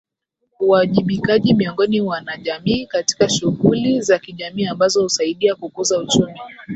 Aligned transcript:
Uwajibikaji 0.59 1.53
miongoni 1.53 2.01
mwa 2.01 2.13
wanajamii 2.15 2.85
katika 2.87 3.29
shughuli 3.29 4.01
za 4.01 4.19
kijamii 4.19 4.65
ambazo 4.65 5.01
husaidia 5.03 5.55
kukuza 5.55 5.99
uchumi 5.99 6.39